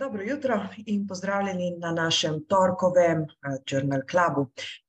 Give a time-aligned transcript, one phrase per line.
[0.00, 0.54] Dobro jutro
[0.86, 4.46] in pozdravljeni na našem torkovem eh, Journal Clubu.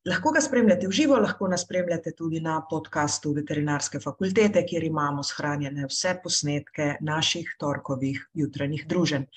[0.07, 5.23] Lahko ga spremljate v živo, lahko nas spremljate tudi na podkastu Veterinarske fakultete, kjer imamo
[5.23, 9.27] shranjene vse posnetke naših torkovih jutranjih druženj.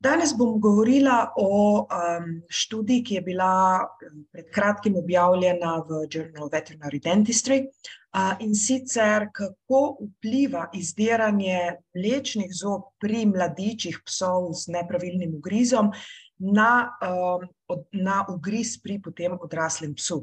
[0.00, 3.84] Danes bom govorila o um, študiji, ki je bila
[4.32, 12.48] pred kratkim objavljena v Journal of Veterinary Dentistry uh, in sicer kako vpliva izdiranje mlečnih
[12.62, 15.92] zob pri mladičih psov z nepravilnim ugrizom
[16.38, 20.22] na, um, od, na ugriz pri potem odraslem psu.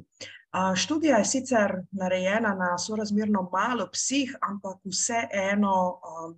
[0.57, 6.33] Uh, študija je sicer narejena na sorazmerno malo psih, ampak vseeno um,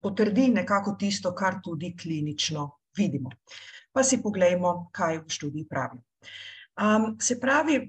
[0.00, 3.30] potrdi nekako tisto, kar tudi klinično vidimo.
[3.92, 5.98] Pa si pogledajmo, kaj v študiji pravi.
[6.78, 7.80] Um, se pravi,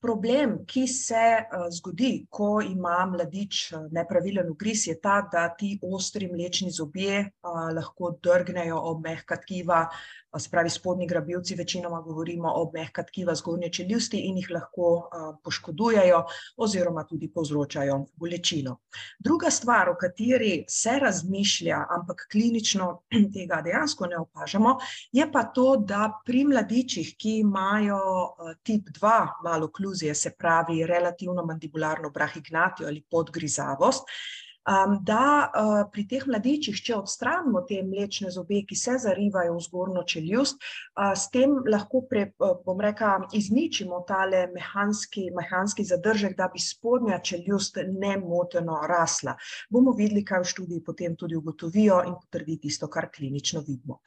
[0.00, 5.76] problem, ki se uh, zgodi, ko ima mladič uh, nepravilen ugriz, je ta, da ti
[5.82, 9.86] ostri mlečni zobje uh, lahko drgnejo ob mehka tkiva,
[10.38, 15.10] spravi spodnji grabljivci, večinoma govorimo o mehka tkiva zgornje čeljusti in jih lahko
[15.44, 16.24] poškodujejo
[16.56, 18.76] oziroma tudi povzročajo bolečino.
[19.18, 23.02] Druga stvar, o kateri se razmišlja, ampak klinično
[23.34, 24.78] tega dejansko ne opažamo,
[25.12, 28.00] je pa to, da pri mladičih, ki imajo
[28.62, 34.08] tip 2 malokluzije, se pravi relativno mandibularno brahignatijo ali podgrizavost,
[34.66, 39.62] Um, da uh, pri teh mladičih, če odstranimo te mlečne zobe, ki se zarivajo v
[39.62, 46.34] zgornjo čeljust, uh, s tem lahko, pre, uh, bom rekel, izničimo tale mehanski, mehanski zadržek,
[46.34, 49.36] da bi spodnja čeljust nemoteno rasla.
[49.70, 54.00] Bomo videli, kaj v študiji potem tudi ugotovijo in potrdi tisto, kar klinično vidimo.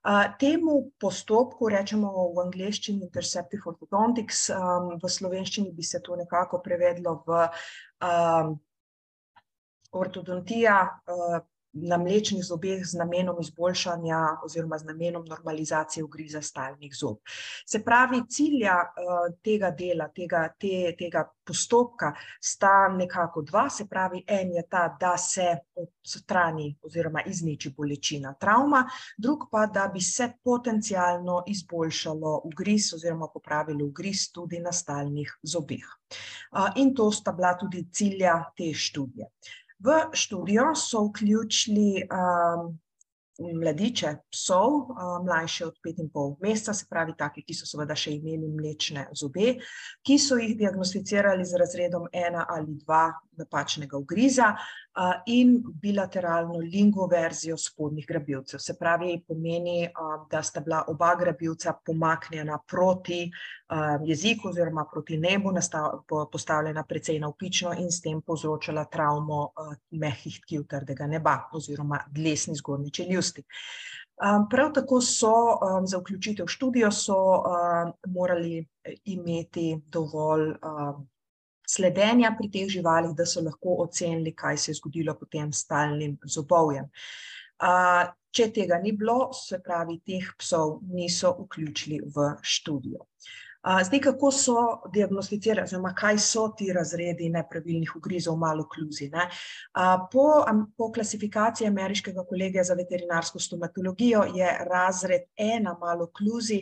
[0.00, 6.64] Uh, temu postopku rečemo v angleščini interceptive orthodontics, um, v slovenščini bi se to nekako
[6.64, 7.44] prevedlo v
[8.00, 8.56] um,
[9.98, 17.16] ortodontija uh, na mlečnih zobeh z namenom izboljšanja oziroma z namenom normalizacije ugriza stalnih zob.
[17.66, 24.22] Se pravi, cilja uh, tega dela, tega, te, tega postopka sta nekako dva, se pravi,
[24.26, 25.46] en je ta, da se
[25.76, 28.86] odstrani oziroma izniči bolečina travma,
[29.18, 35.84] drug pa, da bi se potencialno izboljšalo ugriz oziroma popravilo ugriz tudi na stalnih zobeh.
[36.52, 39.30] Uh, in to sta bila tudi cilja te študije.
[39.78, 42.78] V študijo so vključili um,
[43.60, 48.48] mladiče psov, um, mlajše od 5,5 meseca, se pravi, take, ki so seveda še imeli
[48.48, 49.58] mlečne zobe,
[50.06, 53.02] ki so jih diagnosticirali z razredom 1 ali 2
[53.42, 54.54] napačnega ugriza
[55.26, 58.60] in bilateralno lingo verzijo spodnjih grabljivcev.
[58.60, 59.88] Se pravi, pomeni,
[60.30, 63.30] da sta bila oba grabljivca pomaknjena proti
[64.04, 65.52] jeziku oziroma proti nebu,
[66.32, 69.50] postavljena precej navpično in s tem povzročala travmo
[69.90, 73.42] mehkih tkiv trdega neba oziroma dlesni zgornji čeljusti.
[74.50, 75.34] Prav tako so
[75.84, 77.16] za vključitev v študijo so
[78.06, 78.66] morali
[79.04, 80.54] imeti dovolj
[81.66, 86.16] sledenja pri teh živalih, da so lahko ocenili, kaj se je zgodilo potem s stalnim
[86.24, 86.86] zobovjem.
[88.36, 93.06] Če tega ni bilo, se pravi, teh psov niso vključili v študijo.
[93.82, 94.60] Zdaj, kako so
[94.94, 99.08] diagnosticirali, oziroma kaj so ti razredi nepravilnih ugrizov, malo kluzi?
[99.10, 99.26] Ne?
[100.12, 100.26] Po,
[100.76, 106.60] po klasifikaciji ameriškega kolegija za veterinarsko stomatologijo je razred ena malo kluzi,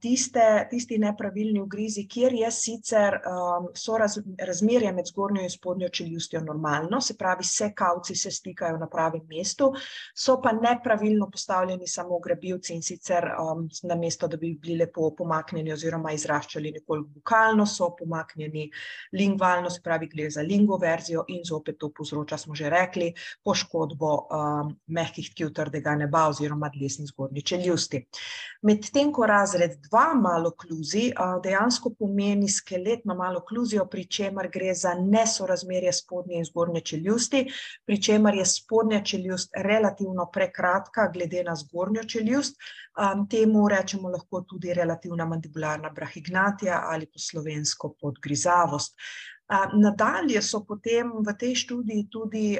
[0.00, 3.18] tiste, tisti nepravilni ugrizi, kjer je sicer
[3.78, 8.78] so raz, razmerje med zgornjo in spodnjo čeljustjo normalno, se pravi, se kavci se stikajo
[8.78, 9.72] na pravem mestu,
[10.14, 13.28] so pa nepravilno postavljeni samo grabivci in sicer
[13.82, 18.68] na mesto, da bi bili lepo pomaknjeni oziroma izraščali nekoliko bukalno, so pomaknjeni
[19.12, 23.12] lingvalno, se pravi, gre za lingo verzijo in zopet to povzroča, smo že rekli,
[23.44, 28.04] poškodbo um, mehkih tkiv trdega neba oziroma dlesni zgornji čeljusti.
[28.62, 36.36] Medtem, ko razred 2 malokluzi dejansko pomeni skeletno malokluzijo, pri čemer gre za nesorazmerje spodnje
[36.36, 37.46] in zgornje čeljusti,
[37.86, 42.56] pri čemer je spodnja čeljust relativno prekratka glede na zgornjo čeljust,
[43.30, 48.96] temu rečemo lahko tudi relativna mandibularna brahignatija ali po slovensko podgrizavost.
[49.74, 52.58] Nadalje so potem v tej študiji tudi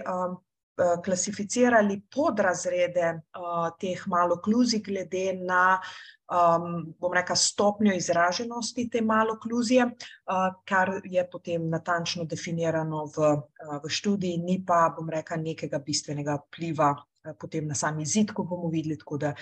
[0.76, 3.12] klasificirali podrazrede
[3.80, 5.80] teh malokluzij glede na
[6.98, 9.86] bom rekla, stopnjo izraženosti te malokluzije,
[10.64, 13.34] kar je potem natančno definirano v,
[13.84, 16.94] v študiji, ni pa, bom rekla, nekega bistvenega vpliva
[17.38, 19.34] potem na sami izid, ko bomo videli, tako da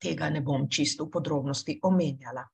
[0.00, 2.46] tega ne bom čisto v podrobnosti omenjala.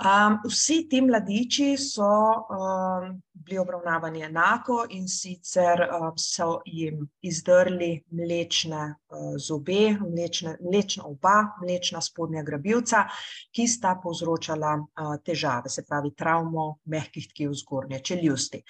[0.00, 2.08] Um, vsi ti mladiči so
[2.48, 5.82] um, bili obravnavani enako in sicer
[6.16, 8.94] so jim izdrli mlečne
[9.36, 13.04] zobe, mlečne, mlečna oba, mlečna spodnja grabilca,
[13.52, 14.78] ki sta povzročala
[15.24, 18.62] težave, se pravi travmo mehkih tkiv zgornje čeljusti.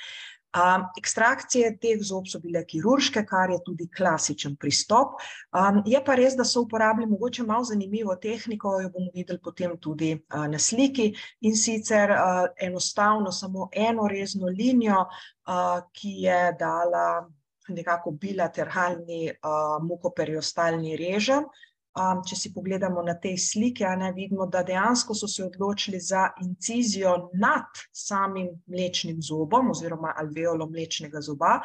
[0.50, 5.20] Um, ekstrakcije teh zob so bile kirurške, kar je tudi klasičen pristop.
[5.54, 9.76] Um, je pa res, da so uporabili mogoče malo zanimivo tehniko, jo bomo videli potem
[9.78, 11.12] tudi uh, na sliki,
[11.46, 17.28] in sicer uh, enostavno samo eno rezno linijo, uh, ki je dala
[17.68, 21.46] nekako bilateralni uh, mukoperiostalni režim.
[21.90, 26.28] Um, če si pogledamo na tej sliki, ne, vidimo, da dejansko so se odločili za
[26.38, 31.56] incizijo nad samim mlečnim zobom oziroma alveolom mlečnega zoba,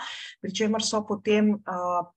[0.41, 2.09] pri čemer so potem uh,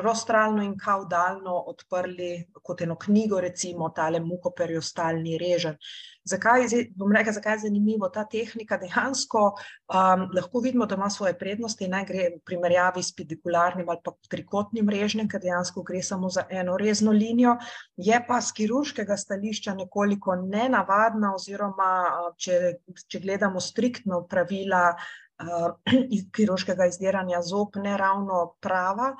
[0.00, 5.76] rostralno in kaudalno odprli kot eno knjigo, recimo tale mukoperiostalni režen.
[6.24, 8.76] Zakaj, bom rekla, zakaj je zanimivo ta tehnika?
[8.78, 13.98] Dejansko um, lahko vidimo, da ima svoje prednosti, naj gre v primerjavi s pedikularnim ali
[14.04, 17.56] pa trikotnim režnjem, ker dejansko gre samo za eno rezno linijo,
[17.96, 21.90] je pa z kirurškega stališča nekoliko nenavadna oziroma,
[22.38, 22.78] če,
[23.08, 25.10] če gledamo striktno pravila uh,
[26.36, 29.12] kirurškega izdiranja zob, ne ravno prava,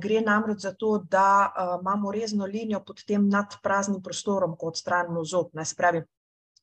[0.00, 5.24] gre namreč za to, da imamo rezno linijo pod tem nad praznim prostorom, ko odstranimo
[5.24, 5.50] zob.
[5.54, 6.04] Ne, se pravi,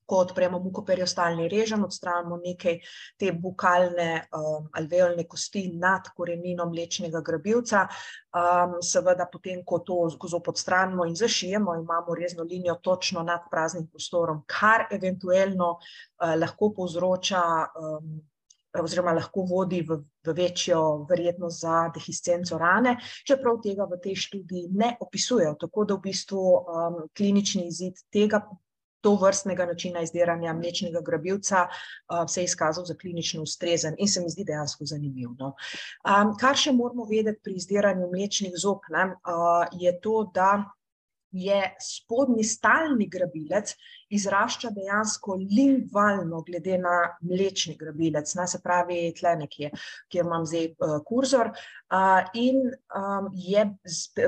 [0.05, 2.77] ko odpremo mukoperiostalni režen, odstranimo nekaj
[3.19, 7.85] te bukalne um, alveolne kosti nad koreninom mlečnega grabilca.
[8.35, 9.97] Um, seveda, potem, ko to
[10.29, 16.71] zob odstranimo in zašijemo, imamo rezno linijo točno nad praznim prostorom, kar eventualno uh, lahko
[16.77, 18.15] povzroča um,
[18.81, 24.69] oziroma lahko vodi v, v večjo verjetnost za dehiscenco rane, čeprav tega v tej študiji
[24.73, 25.55] ne opisujejo.
[25.59, 28.45] Tako da v bistvu um, klinični izid tega.
[29.05, 34.21] To vrstnega načina izdiranja mlečnega grabilca uh, se je izkazal za klinično ustrezen in se
[34.21, 35.35] mi zdi dejansko zanimiv.
[35.37, 35.51] No.
[36.01, 40.63] Um, kar še moramo vedeti pri izdiranju mlečnih zob, ne, uh, je to, da
[41.35, 43.75] je spodnji stalni grabilec
[44.09, 49.71] izrašča dejansko lingvalno, glede na mlečni grabilec, ne, se pravi, tle nekje,
[50.11, 51.51] kjer imam zdaj uh, kurzor.
[51.51, 53.65] Uh, in um, je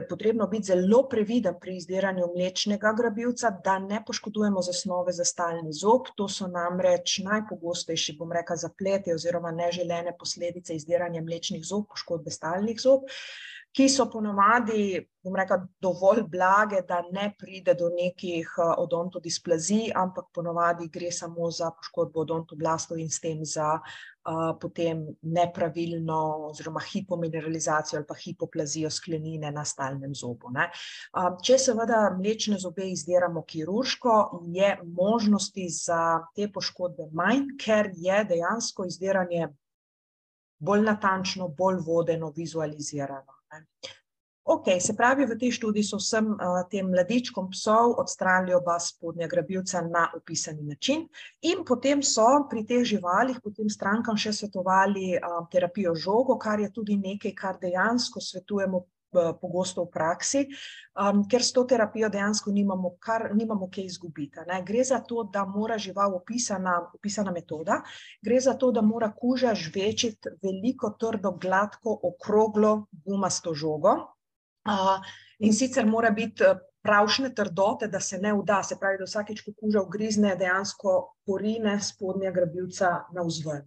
[0.09, 6.12] potrebno biti zelo previden pri izdiranju mlečnega grabilca, da ne poškodujemo zasnove za stalni zob.
[6.18, 12.81] To so namreč najpogostejši, bom rekel, zaplete oziroma neželene posledice izdiranja mlečnih zob, poškodbe stalnih
[12.81, 13.07] zob.
[13.07, 19.92] Uh, ki so ponovadi, bom rekel, dovolj blage, da ne pride do nekih eh, odontodisplazij,
[19.96, 26.81] ampak ponovadi gre samo za poškodbo odontoblastov in s tem za uh, potem nepravilno oziroma
[26.84, 30.52] hipomineralizacijo ali pa hipoplazijo sklenine na stalnem zobu.
[30.52, 30.69] Ne.
[31.14, 34.18] Uh, če seveda mlečne zobe izdiramo kirurško,
[34.56, 36.02] je možnosti za
[36.36, 39.50] te poškodbe manj, ker je dejansko izdiranje
[40.60, 43.37] bolj natančno, bolj vodeno, vizualizirano.
[44.47, 49.27] Ok, se pravi, v tej študiji so vsem uh, tem mladičkom psov odstranili oba spodnja
[49.27, 51.03] grabilca na opisani način
[51.44, 56.71] in potem so pri teh živalih, potem strankam še svetovali uh, terapijo žogo, kar je
[56.71, 58.85] tudi nekaj, kar dejansko svetujemo
[59.42, 60.44] pogosto v praksi,
[61.00, 64.44] um, ker s to terapijo dejansko nimamo, kar, nimamo kaj izgubiti.
[64.48, 64.62] Ne?
[64.68, 67.81] Gre za to, da mora žival opisana, opisana metoda,
[68.22, 73.97] gre za to, da mora kuža žvečiti veliko, trdo, gladko, okroglo, gumasto žogo,
[75.40, 79.42] in sicer mora biti eh, pravšne trdote, da se ne vda, se pravi, da vsakeč,
[79.45, 83.66] ko kuža ugrizne, dejansko porine spodnja grabilca na vzven.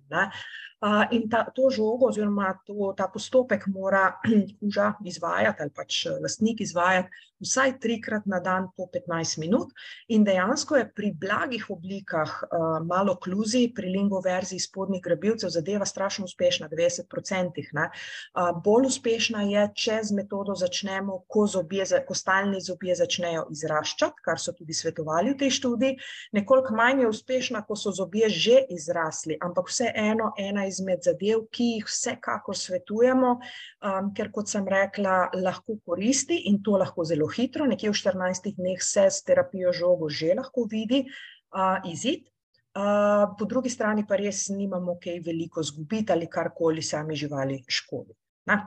[1.12, 4.06] In ta, to žogo oziroma to, ta postopek mora
[4.60, 9.72] kuža izvajati ali pač eh, lastnik izvajati vsaj trikrat na dan po 15 minut
[10.08, 15.86] in dejansko je pri blagih oblikah uh, malo kluzi, pri lingo verziji spodnjih grabilcev zadeva
[15.86, 17.64] strašno uspešna, 90%.
[17.72, 17.88] Ne?
[18.34, 24.24] Uh, bolj uspešna je, če z metodo začnemo, ko, zobje, ko stalni zobje začnejo izraščati,
[24.24, 25.98] kar so tudi svetovali v tej študiji,
[26.36, 31.66] nekoliko manj je uspešna, ko so zobje že izrasli, ampak vseeno ena izmed zadev, ki
[31.74, 37.66] jih vsekakor svetujemo, um, ker kot sem rekla, lahko koristi in to lahko zelo hitro,
[37.66, 42.30] nekje v 14 dneh se s terapijo žogo že lahko vidi uh, izid.
[42.70, 48.14] Uh, po drugi strani pa res nimamo kaj veliko zgubiti ali karkoli sami živali škodi.
[48.46, 48.62] Na?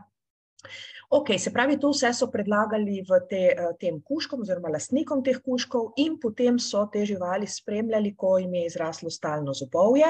[1.13, 3.41] Ok, se pravi, to vse so predlagali v te,
[3.77, 8.63] tem kuškom oziroma lastnikom teh kuškov in potem so te živali spremljali, ko jim je
[8.71, 10.09] izraslo stalno zobovje.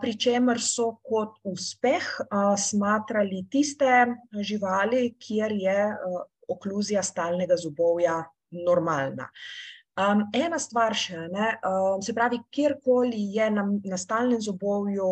[0.00, 2.08] Pri čemer so kot uspeh
[2.58, 4.08] smatrali tiste
[4.42, 5.86] živali, kjer je
[6.50, 8.18] okluzija stalnega zobovja
[8.66, 9.30] normalna.
[9.98, 15.06] Um, ena stvar še, ne, um, se pravi, kjerkoli je na, na stalnem zobovju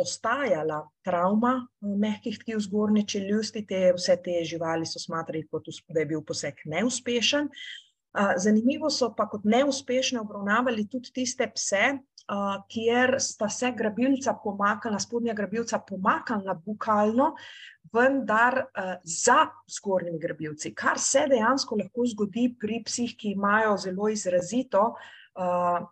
[0.00, 6.08] ostajala travma mehkih tkiv zgornje čeljusti, te, vse te živali so smatrali, kot da je
[6.14, 7.50] bil poseg neuspešen.
[8.16, 11.98] Uh, zanimivo so pa kot neuspešne obravnavali tudi tiste pse,
[12.32, 17.34] uh, kjer sta se grabilca pomakala, spodnja grabilca pomakala bukalno,
[17.92, 19.46] vendar uh, za
[19.78, 24.92] zgornjimi grabilci, kar se dejansko lahko zgodi pri psih, ki imajo zelo izrazito.
[25.34, 25.86] Uh,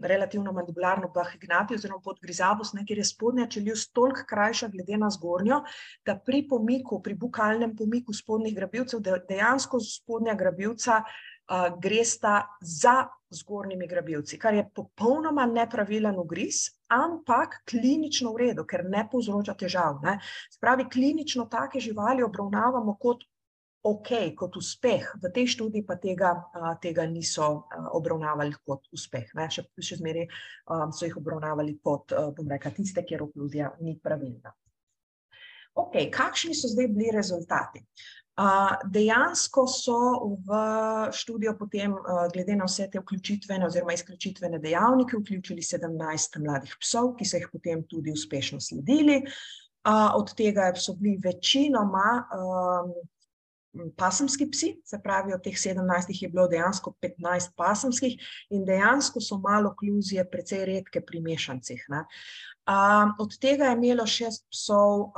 [0.00, 5.58] Relativno mandibularno bahignati, oziroma podgrizavost, kjer je spodnja čeljust toliko krajša, glede na zgornjo,
[6.06, 13.02] da pri pomiku, pri bukalnem pomiku spodnjih grabilcev, dejansko spodnja grabilca uh, gresta za
[13.34, 20.00] zgornjimi grabilci, kar je popolnoma nepravilen ugriz, ampak klinično v redu, ker ne povzroča težav.
[20.04, 20.18] Ne.
[20.54, 23.24] Spravi, klinično take živali obravnavamo kot
[23.84, 25.10] ok, kot uspeh.
[25.20, 26.32] V tej študiji pa tega,
[26.80, 29.28] tega niso obravnavali kot uspeh.
[29.36, 29.50] Ne.
[29.52, 34.54] Še, še zmeri um, so jih obravnavali kot, bom rekla, tiste, kjer okluzija ni pravilna.
[35.74, 37.82] Ok, kakšni so zdaj bili rezultati?
[38.90, 39.98] Dejansko so
[40.42, 40.56] v
[41.14, 41.94] študijo potem,
[42.34, 47.48] glede na vse te vključitvene oziroma izključitvene dejavnike, vključili 17 mladih psov, ki so jih
[47.52, 49.22] potem tudi uspešno sledili.
[49.86, 52.24] Od tega so bili večinoma
[53.96, 58.16] pasemski psi, se pravi, od teh 17 je bilo dejansko 15 pasemskih
[58.50, 61.86] in dejansko so malo kluzije precej redke pri mešancih.
[61.88, 62.04] Ne.
[62.64, 65.10] Um, od tega je imelo šest psov uh,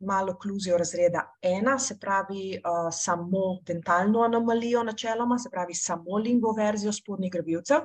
[0.00, 6.92] malo okluzijo razreda ena, se pravi uh, samo dentalno anomalijo načeloma, se pravi samo lingoverzijo
[6.92, 7.84] spodnjih grabilcev,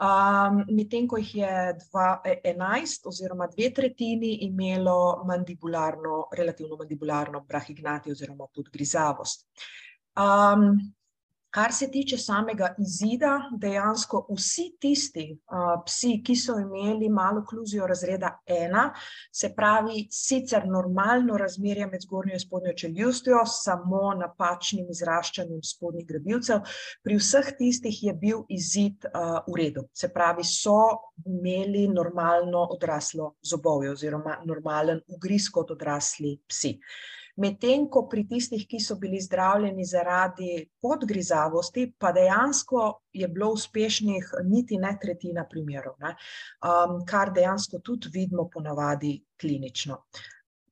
[0.00, 7.44] um, medtem ko jih je dva, e, enajst oziroma dve tretjini imelo mandibularno, relativno mandibularno
[7.48, 9.46] brahignati oziroma podgrizavost.
[10.16, 10.78] Um,
[11.54, 17.86] Kar se tiče samega izida, dejansko vsi tisti uh, psi, ki so imeli malo okluzijo
[17.86, 18.88] razreda ena,
[19.30, 26.66] se pravi, sicer normalno razmerje med zgornjo in spodnjo čeljustjo, samo napačnim izraščanjem spodnjih grabilcev,
[27.06, 29.86] pri vseh tistih je bil izid uh, v redu.
[29.94, 30.80] Se pravi, so
[31.22, 36.80] imeli normalno odraslo zobovje oziroma normalen ugriz kot odrasli psi.
[36.80, 43.50] Uh, Medtem ko pri tistih, ki so bili zdravljeni zaradi podgrizavosti, pa dejansko je bilo
[43.56, 46.14] uspešnih niti ne tretjina primerov, ne?
[46.62, 50.04] Um, kar dejansko tudi vidimo ponavadi klinično.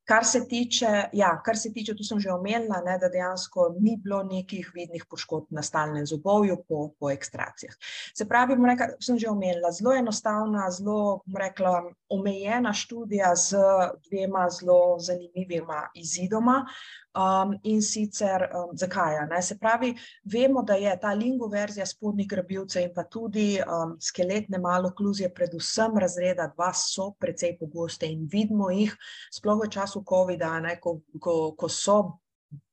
[0.03, 3.95] Kar se tiče, ja, kar se tiče, tu sem že omenila, ne, da dejansko ni
[4.03, 7.75] bilo nekih vidnih poškodb na stalnem zobovju po, po ekstrakcijah.
[8.17, 13.63] Se pravi, rekla, sem že omenila, zelo enostavna, zelo rekla, omejena študija z
[14.09, 16.65] dvema zelo zanimivima izidoma.
[17.13, 19.27] Um, in sicer um, zakaj?
[19.29, 19.37] Ne?
[19.41, 19.91] Se pravi,
[20.25, 25.93] vemo, da je ta lingo verzija spodnjih grabilcev in pa tudi um, skeletne malokluzije, predvsem
[26.01, 28.95] razreda 2, so precej pogoste in vidimo jih,
[29.29, 32.19] sploh v času COVID-a, ko, ko, ko so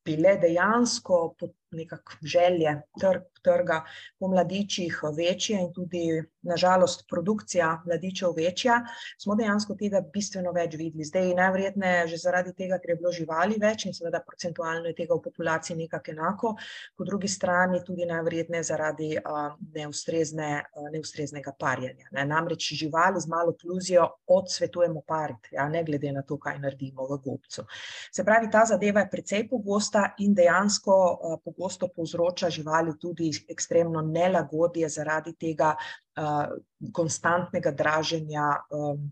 [0.05, 1.35] bile dejansko
[1.71, 3.81] nekako želje trg, trga
[4.19, 6.05] po mladičih večje in tudi,
[6.41, 8.81] nažalost, produkcija mladičev večja,
[9.21, 11.05] smo dejansko tega bistveno več videli.
[11.05, 15.15] Zdaj, najverjetneje že zaradi tega, ker je bilo živali več in seveda procentualno je tega
[15.15, 16.53] v populaciji nekako enako,
[16.97, 22.09] po drugi strani tudi najverjetneje zaradi uh, neustrezne, uh, neustreznega parjanja.
[22.11, 22.25] Ne.
[22.25, 27.19] Namreč živali z malo kluzijo odsvetujemo pariti, ja, ne glede na to, kaj naredimo v
[27.23, 27.65] gobcu.
[28.11, 34.01] Se pravi, ta zadeva je precej pogosta in dejansko uh, pogosto povzroča živali tudi ekstremno
[34.01, 36.53] nelagodje zaradi tega uh,
[36.93, 39.09] konstantnega draženja um,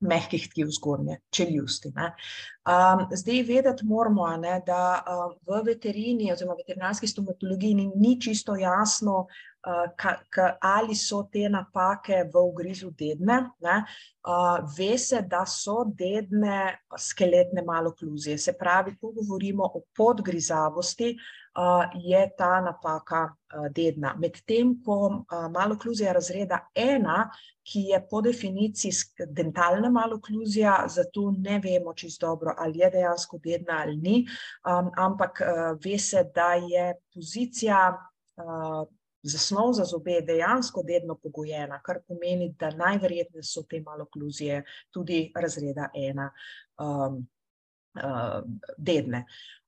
[0.00, 1.92] mehkih tkiv zgornje čeljusti.
[2.66, 8.56] Um, zdaj vedeti moramo, ne, da um, v veterini oziroma veterinarski stomatologiji ni, ni čisto
[8.58, 13.38] jasno, uh, ka, ka, ali so te napake v ugrizu dedne.
[13.62, 13.76] Ne.
[14.26, 18.38] Uh, ve se, da so dedne skeletne malokluzije.
[18.38, 21.14] Se pravi, ko govorimo o podgrizavosti,
[21.94, 23.28] je ta napaka
[23.72, 24.14] dedna.
[24.18, 27.30] Medtem ko malokluzija razreda ena,
[27.66, 28.92] ki je po definiciji
[29.26, 34.26] dentalna malokluzija, zato ne vemo čisto dobro, ali je dejansko dedna ali ni,
[34.96, 35.40] ampak
[35.84, 37.96] ve se, da je pozicija
[39.22, 45.90] zasnov za zobe dejansko dedno pogojena, kar pomeni, da najverjetneje so te malokluzije tudi razreda
[45.94, 46.30] ena
[48.78, 49.24] dedne.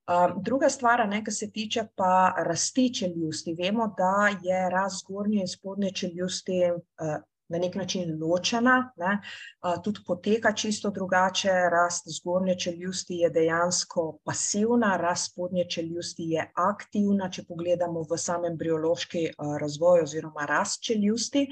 [0.08, 5.48] Um, druga stvar, kar se tiče pa rasti čeljusti, vemo, da je rast zgornje in
[5.48, 7.16] spodnje čeljusti uh,
[7.48, 9.18] na nek način ločena, ne,
[9.84, 11.52] tudi poteka čisto drugače.
[11.72, 18.52] Rast zgornje čeljusti je dejansko pasivna, rast spodnje čeljusti je aktivna, če pogledamo v samem
[18.52, 19.28] embriološki
[19.60, 21.46] razvoj oziroma rast čeljusti.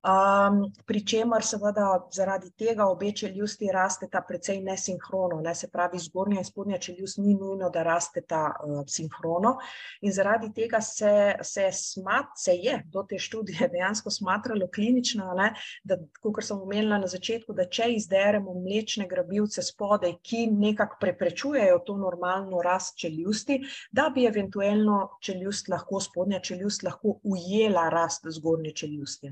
[0.00, 5.52] Um, Pričemer, seveda, zaradi tega obe čeljusti rasteta precej nesinhrono, ne?
[5.54, 9.58] se pravi, zgornja in spodnja čeljust ni nujno, da rasteta uh, sinhrono.
[10.00, 15.50] In zaradi tega se, se, smat, se je do te študije dejansko smatralo klinično, ne?
[15.84, 21.82] da, kot sem omenila na začetku, da če izderemo mlečne grabivce spodaj, ki nekako preprečujejo
[21.84, 23.60] to normalno rast čeljusti,
[23.92, 29.28] da bi eventualno čeljust lahko, spodnja čeljust lahko ujela rast zgornje čeljusti.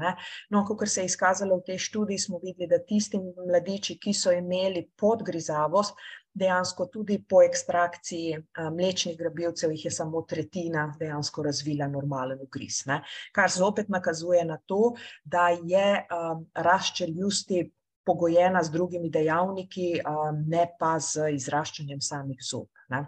[0.50, 4.14] No, No, kot se je izkazalo v tej študiji, smo videli, da tisti mladiči, ki
[4.14, 5.94] so imeli podgrizavost,
[6.38, 8.38] dejansko tudi po ekstrakciji
[8.74, 12.84] mlečnih grabivcev, jih je samo tretjina dejansko razvila normalen ugriz.
[12.90, 13.00] Ne?
[13.34, 17.68] Kar zopet nakazuje na to, da je um, rast čeljusti
[18.06, 22.68] pogojena z drugimi dejavniki, um, ne pa z izraščanjem samih zob.
[22.90, 23.04] Ne?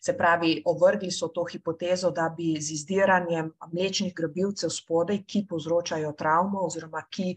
[0.00, 6.12] Se pravi, ovrgli so to hipotezo, da bi z izdiranjem mlečnih grabivcev spodaj, ki povzročajo
[6.18, 7.34] travmo oziroma ki,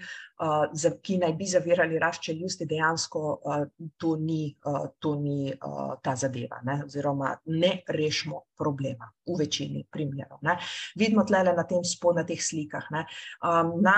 [1.02, 3.40] ki naj bi zavirali rast čeljusti, dejansko
[3.98, 4.56] to ni,
[5.00, 5.54] to ni
[6.02, 6.82] ta zadeva, ne?
[6.86, 10.40] oziroma ne rešimo problema v večini primerov.
[10.42, 10.58] Ne?
[10.96, 11.82] Vidimo tlele na, tem,
[12.16, 12.90] na teh slikah.
[12.92, 13.06] Ne?
[13.82, 13.98] Na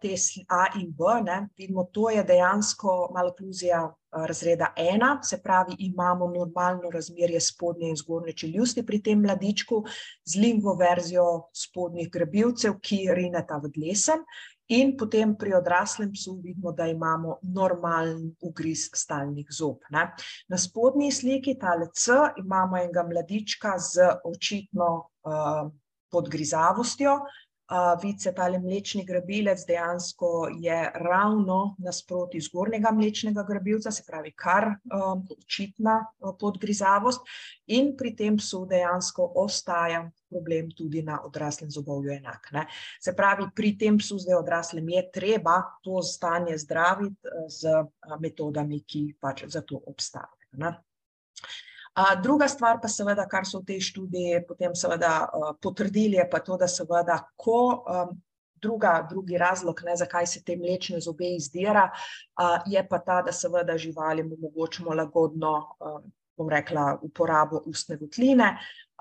[0.00, 0.14] te
[0.48, 1.48] A in B, ne?
[1.58, 3.86] vidimo, to je dejansko malokluzija
[4.16, 9.82] razreda ena, se pravi, imamo normalno razmerje spodnje in zgornje čeljusti pri tem mladičku
[10.24, 14.24] z lingvo verzijo spodnjih grebivcev, ki rineta v dlesem
[14.68, 19.86] in potem pri odraslem psu vidimo, da imamo normalen ugriz stalnih zob.
[19.90, 20.08] Ne.
[20.48, 24.88] Na spodnji sliki, tale C, imamo enega mladička z očitno
[25.22, 25.70] uh,
[26.10, 27.18] podgrizavostjo,
[28.02, 30.28] Vidite, tale mlečni grabilec dejansko
[30.62, 34.68] je ravno nasproti zgornjega mlečnega grabilca, se pravi kar
[35.38, 35.96] očitna
[36.38, 37.26] podgrizavost
[37.66, 42.48] in pri tem psu dejansko ostaja problem tudi na odraslem zobovju enak.
[42.52, 42.66] Ne.
[43.02, 47.82] Se pravi, pri tem psu zdaj odraslem je treba to stanje zdraviti z
[48.20, 50.76] metodami, ki pač za to obstajajo.
[52.22, 55.30] Druga stvar pa seveda, kar so v tej študiji potem seveda
[55.64, 57.84] potrdili, je pa to, da seveda, ko
[58.60, 61.86] druga, drugi razlog, ne, zakaj se te mlečne zobe izdira,
[62.66, 65.56] je pa ta, da seveda živalim omogočimo lagodno
[66.36, 68.50] bom rekla, uporabo ustne votline,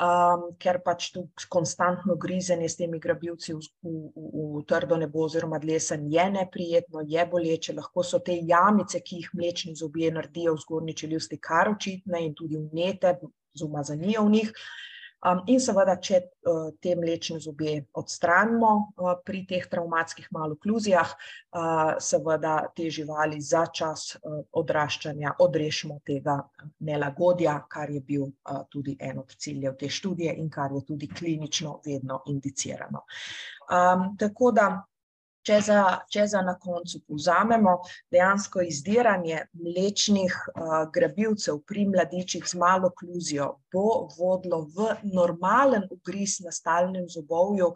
[0.02, 5.60] um, ker pač tu konstantno grizenje s temi grabivci v, v, v, trdo nebo oziroma
[5.60, 10.64] dlesen je neprijetno, je boleče, lahko so te jamice, ki jih mlečni zobje naredijo v
[10.66, 13.18] zgornji čeljusti, kar očitne in tudi vnete,
[13.56, 14.52] z umazanijo v njih.
[15.26, 21.96] Um, in seveda, če uh, te mlečne zobe odstranimo uh, pri teh travmatskih malokluzijah, uh,
[22.04, 24.18] seveda te živali za čas
[24.54, 26.38] odraščanja odrešimo tega
[26.86, 28.28] nelagodja, kar je bil
[28.70, 33.06] tudi en od ciljev te študije in kar je tudi klinično vedno indicirano.
[33.66, 34.68] Um, tako da
[35.46, 37.76] Če za, če za na koncu povzamemo,
[38.14, 46.40] dejansko izdiranje mlečnih uh, grabivcev pri mladičih z malo kluzijo bo vodilo v normalen ugriz
[46.42, 47.74] na stalnem zobovju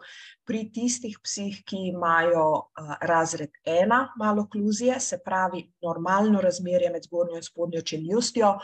[0.48, 7.06] pri tistih psih, ki imajo uh, razred ena malo kluzije, se pravi normalno razmerje med
[7.06, 8.54] zgornjo in spodnjo čeljustjo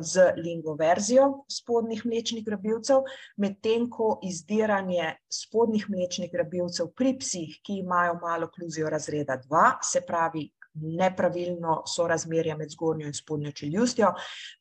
[0.00, 3.04] z lingoverzijo spodnjih mlečnih grabivcev,
[3.36, 10.04] medtem ko izdiranje spodnjih mlečnih grabivcev pri psih, ki imajo malo kluzijo razreda 2, se
[10.06, 14.12] pravi nepravilno sorazmerje med zgornjo in spodnjo čeljustjo.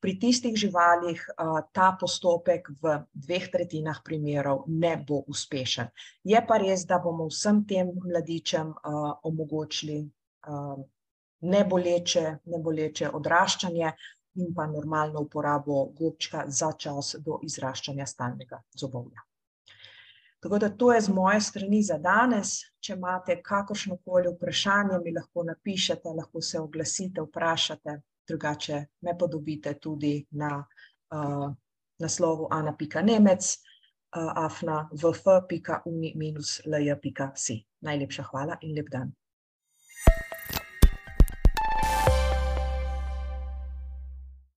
[0.02, 1.22] Pri tistih živalih
[1.72, 5.88] ta postopek v dveh tretjinah primerov ne bo uspešen.
[6.24, 8.74] Je pa res, da bomo vsem tem mladičem
[9.24, 10.02] omogočili
[11.42, 13.94] neboleče, neboleče odraščanje
[14.36, 19.22] in pa normalno uporabo gobčka za čas do izraščanja stalnega zobovja.
[20.42, 22.48] Tako da to je z moje strani za danes.
[22.80, 29.74] Če imate kakršno koli vprašanje, mi lahko napišete, lahko se oglasite, vprašate, drugače me podobite
[29.80, 30.66] tudi na
[31.14, 31.54] uh,
[32.00, 35.46] naslovu ana.nemec, uh, afna vf.uni-lj.si.
[37.82, 39.21] Najlepša hvala in lep dan.